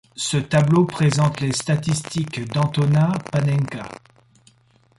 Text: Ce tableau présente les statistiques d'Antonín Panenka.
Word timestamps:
Ce 0.17 0.37
tableau 0.37 0.85
présente 0.85 1.41
les 1.41 1.51
statistiques 1.51 2.51
d'Antonín 2.51 3.11
Panenka. 3.31 3.87